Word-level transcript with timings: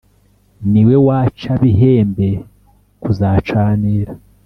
ni 0.71 0.81
we 0.87 0.95
waca 1.07 1.51
bihembe 1.61 2.29
kuzacanira. 3.01 4.13